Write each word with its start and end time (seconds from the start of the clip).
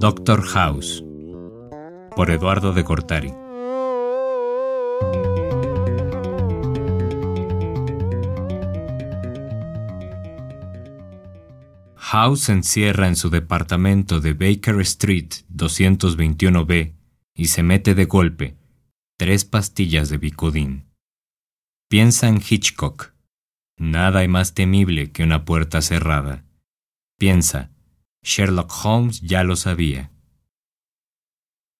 Doctor 0.00 0.40
House 0.40 1.04
por 2.16 2.30
Eduardo 2.30 2.72
de 2.72 2.84
Cortari. 2.84 3.34
House 11.96 12.40
se 12.40 12.52
encierra 12.52 13.08
en 13.08 13.16
su 13.16 13.28
departamento 13.28 14.20
de 14.20 14.32
Baker 14.32 14.80
Street 14.80 15.28
221B 15.54 16.94
y 17.34 17.48
se 17.48 17.62
mete 17.62 17.94
de 17.94 18.06
golpe 18.06 18.56
tres 19.18 19.44
pastillas 19.44 20.08
de 20.08 20.16
Bicodín. 20.16 20.86
Piensa 21.90 22.28
en 22.28 22.36
Hitchcock. 22.40 23.12
Nada 23.76 24.20
hay 24.20 24.28
más 24.28 24.54
temible 24.54 25.12
que 25.12 25.24
una 25.24 25.44
puerta 25.44 25.82
cerrada. 25.82 26.46
Piensa, 27.18 27.70
Sherlock 28.22 28.72
Holmes 28.84 29.20
ya 29.20 29.44
lo 29.44 29.56
sabía. 29.56 30.10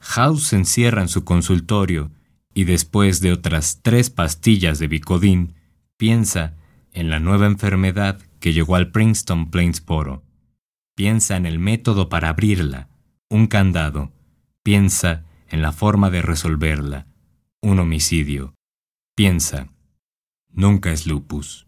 House 0.00 0.48
se 0.48 0.56
encierra 0.56 1.02
en 1.02 1.08
su 1.08 1.24
consultorio 1.24 2.10
y 2.52 2.64
después 2.64 3.20
de 3.20 3.32
otras 3.32 3.80
tres 3.82 4.10
pastillas 4.10 4.78
de 4.78 4.88
Bicodín, 4.88 5.54
piensa 5.96 6.54
en 6.92 7.10
la 7.10 7.18
nueva 7.18 7.46
enfermedad 7.46 8.20
que 8.38 8.52
llegó 8.52 8.76
al 8.76 8.90
Princeton 8.92 9.50
Plainsboro. 9.50 10.22
Piensa 10.94 11.36
en 11.36 11.46
el 11.46 11.58
método 11.58 12.08
para 12.08 12.28
abrirla, 12.28 12.88
un 13.28 13.48
candado. 13.48 14.12
Piensa 14.62 15.24
en 15.48 15.62
la 15.62 15.72
forma 15.72 16.10
de 16.10 16.22
resolverla, 16.22 17.06
un 17.60 17.80
homicidio. 17.80 18.54
Piensa, 19.16 19.68
nunca 20.50 20.92
es 20.92 21.06
lupus. 21.06 21.66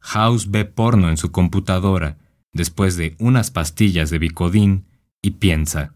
House 0.00 0.50
ve 0.50 0.66
porno 0.66 1.08
en 1.08 1.16
su 1.16 1.32
computadora 1.32 2.18
después 2.54 2.96
de 2.96 3.14
unas 3.18 3.50
pastillas 3.50 4.08
de 4.08 4.18
Bicodín 4.18 4.86
y 5.20 5.32
piensa, 5.32 5.94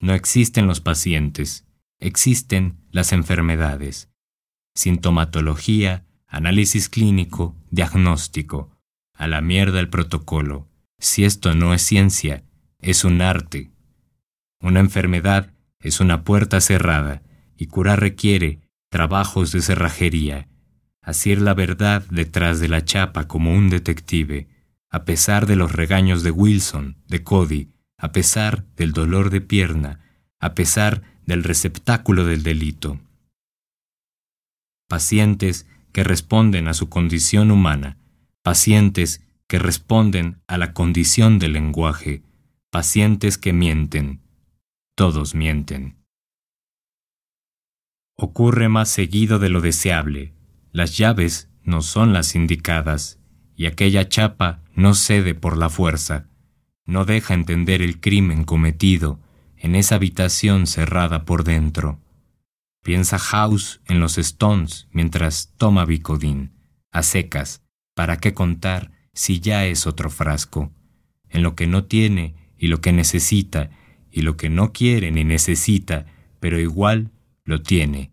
no 0.00 0.14
existen 0.14 0.66
los 0.66 0.80
pacientes, 0.80 1.66
existen 1.98 2.78
las 2.90 3.12
enfermedades. 3.12 4.08
Sintomatología, 4.74 6.06
análisis 6.26 6.88
clínico, 6.88 7.54
diagnóstico. 7.70 8.70
A 9.14 9.26
la 9.26 9.42
mierda 9.42 9.80
el 9.80 9.90
protocolo. 9.90 10.68
Si 10.98 11.24
esto 11.24 11.54
no 11.54 11.74
es 11.74 11.82
ciencia, 11.82 12.44
es 12.78 13.04
un 13.04 13.20
arte. 13.20 13.70
Una 14.62 14.80
enfermedad 14.80 15.52
es 15.80 16.00
una 16.00 16.24
puerta 16.24 16.60
cerrada 16.62 17.22
y 17.58 17.66
curar 17.66 18.00
requiere 18.00 18.60
trabajos 18.90 19.52
de 19.52 19.60
cerrajería. 19.60 20.48
Asir 21.02 21.42
la 21.42 21.52
verdad 21.52 22.04
detrás 22.10 22.60
de 22.60 22.68
la 22.68 22.84
chapa 22.84 23.28
como 23.28 23.54
un 23.54 23.68
detective, 23.68 24.48
a 24.90 25.04
pesar 25.04 25.46
de 25.46 25.56
los 25.56 25.72
regaños 25.72 26.22
de 26.22 26.30
Wilson, 26.30 26.96
de 27.06 27.22
Cody, 27.22 27.70
a 27.96 28.12
pesar 28.12 28.66
del 28.76 28.92
dolor 28.92 29.30
de 29.30 29.40
pierna, 29.40 30.00
a 30.40 30.54
pesar 30.54 31.02
del 31.26 31.44
receptáculo 31.44 32.24
del 32.24 32.42
delito. 32.42 32.98
Pacientes 34.88 35.66
que 35.92 36.02
responden 36.02 36.66
a 36.66 36.74
su 36.74 36.88
condición 36.88 37.50
humana, 37.50 37.98
pacientes 38.42 39.24
que 39.46 39.58
responden 39.58 40.42
a 40.46 40.58
la 40.58 40.72
condición 40.72 41.38
del 41.38 41.52
lenguaje, 41.52 42.22
pacientes 42.70 43.38
que 43.38 43.52
mienten. 43.52 44.22
Todos 44.96 45.34
mienten. 45.34 45.96
Ocurre 48.16 48.68
más 48.68 48.88
seguido 48.88 49.38
de 49.38 49.48
lo 49.48 49.60
deseable. 49.60 50.34
Las 50.72 50.96
llaves 50.96 51.48
no 51.62 51.82
son 51.82 52.12
las 52.12 52.34
indicadas 52.34 53.20
y 53.56 53.66
aquella 53.66 54.08
chapa 54.08 54.59
no 54.80 54.94
cede 54.94 55.34
por 55.34 55.56
la 55.56 55.68
fuerza 55.68 56.30
no 56.90 57.04
deja 57.04 57.34
entender 57.34 57.82
el 57.82 58.00
crimen 58.00 58.44
cometido 58.44 59.20
en 59.56 59.76
esa 59.76 59.94
habitación 59.94 60.66
cerrada 60.66 61.24
por 61.24 61.44
dentro. 61.44 62.00
Piensa 62.82 63.18
House 63.18 63.80
en 63.86 64.00
los 64.00 64.18
Stones 64.18 64.88
mientras 64.90 65.54
toma 65.56 65.84
Bicodín, 65.84 66.52
a 66.90 67.04
secas, 67.04 67.62
¿para 67.94 68.16
qué 68.16 68.34
contar 68.34 68.90
si 69.12 69.38
ya 69.38 69.66
es 69.66 69.86
otro 69.86 70.10
frasco? 70.10 70.72
En 71.28 71.44
lo 71.44 71.54
que 71.54 71.68
no 71.68 71.84
tiene 71.84 72.34
y 72.58 72.66
lo 72.66 72.80
que 72.80 72.92
necesita, 72.92 73.70
y 74.10 74.22
lo 74.22 74.36
que 74.36 74.48
no 74.48 74.72
quiere 74.72 75.12
ni 75.12 75.22
necesita, 75.22 76.06
pero 76.40 76.58
igual 76.58 77.12
lo 77.44 77.62
tiene. 77.62 78.10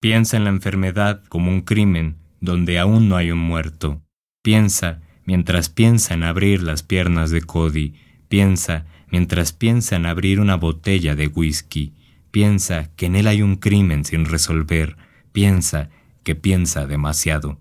Piensa 0.00 0.36
en 0.36 0.44
la 0.44 0.50
enfermedad 0.50 1.22
como 1.28 1.52
un 1.52 1.60
crimen 1.60 2.16
donde 2.40 2.80
aún 2.80 3.08
no 3.08 3.16
hay 3.16 3.30
un 3.30 3.38
muerto. 3.38 4.02
Piensa 4.42 5.02
mientras 5.28 5.68
piensa 5.68 6.14
en 6.14 6.22
abrir 6.22 6.62
las 6.62 6.82
piernas 6.82 7.30
de 7.30 7.42
Cody, 7.42 7.92
piensa 8.30 8.86
mientras 9.10 9.52
piensa 9.52 9.96
en 9.96 10.06
abrir 10.06 10.40
una 10.40 10.56
botella 10.56 11.14
de 11.16 11.26
whisky, 11.26 11.92
piensa 12.30 12.90
que 12.96 13.04
en 13.06 13.14
él 13.14 13.26
hay 13.26 13.42
un 13.42 13.56
crimen 13.56 14.06
sin 14.06 14.24
resolver, 14.24 14.96
piensa 15.32 15.90
que 16.22 16.34
piensa 16.34 16.86
demasiado. 16.86 17.60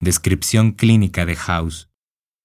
Descripción 0.00 0.72
clínica 0.72 1.26
de 1.26 1.36
House. 1.36 1.90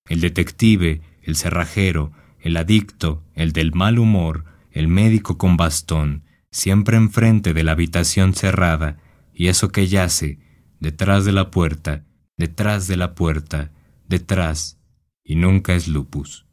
El 0.10 0.20
detective, 0.20 1.00
el 1.22 1.38
cerrajero, 1.38 2.12
el 2.42 2.58
adicto, 2.58 3.24
el 3.36 3.54
del 3.54 3.72
mal 3.74 4.00
humor, 4.00 4.44
el 4.70 4.90
médico 4.90 5.38
con 5.38 5.56
bastón, 5.56 6.26
siempre 6.52 6.98
enfrente 6.98 7.54
de 7.54 7.64
la 7.64 7.72
habitación 7.72 8.34
cerrada, 8.34 8.98
y 9.34 9.48
eso 9.48 9.70
que 9.70 9.88
yace, 9.88 10.40
detrás 10.82 11.24
de 11.24 11.32
la 11.32 11.52
puerta, 11.52 12.04
detrás 12.38 12.88
de 12.88 12.98
la 12.98 13.16
puerta, 13.16 13.72
detrás, 14.08 14.80
y 15.24 15.36
nunca 15.36 15.74
es 15.74 15.88
lupus. 15.88 16.46